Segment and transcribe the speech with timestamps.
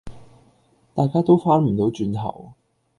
[0.95, 2.53] 大家都翻唔到轉頭